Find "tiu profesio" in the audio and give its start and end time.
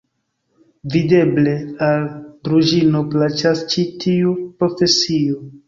4.07-5.43